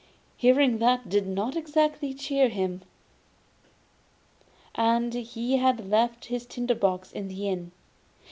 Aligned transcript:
Hearing 0.35 0.79
that 0.79 1.09
did 1.09 1.27
not 1.27 1.55
exactly 1.55 2.11
cheer 2.15 2.49
him, 2.49 2.81
and 4.73 5.13
he 5.13 5.57
had 5.57 5.91
left 5.91 6.25
his 6.25 6.47
tinder 6.47 6.73
box 6.73 7.11
in 7.11 7.27
the 7.27 7.47
inn. 7.47 7.71